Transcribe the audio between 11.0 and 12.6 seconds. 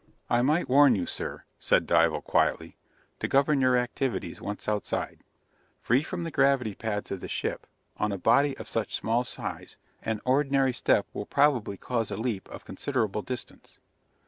will probably cause a leap